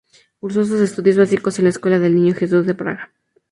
Cursó 0.39 0.65
sus 0.65 0.81
estudios 0.81 1.15
básicos 1.17 1.59
en 1.59 1.65
la 1.65 1.69
Escuela 1.69 1.99
del 1.99 2.15
Niño 2.15 2.33
Jesús 2.33 2.65
de 2.65 2.73
Praga. 2.73 3.11